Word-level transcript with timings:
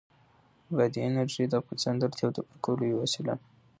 بادي 0.75 0.99
انرژي 1.07 1.43
د 1.47 1.53
افغانانو 1.61 1.99
د 1.99 2.03
اړتیاوو 2.07 2.35
د 2.35 2.37
پوره 2.45 2.61
کولو 2.65 2.83
یوه 2.91 3.01
وسیله 3.03 3.33
ده. 3.37 3.43